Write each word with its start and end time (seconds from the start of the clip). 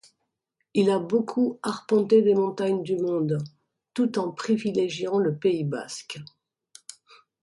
Il 0.73 0.89
a 0.89 0.97
beaucoup 0.97 1.59
arpenté 1.61 2.21
les 2.23 2.33
montagnes 2.33 2.81
du 2.81 2.97
monde 2.97 3.37
tout 3.93 4.17
en 4.17 4.31
privilégiant 4.31 5.19
le 5.19 5.37
Pays 5.37 5.63
basque. 5.63 6.19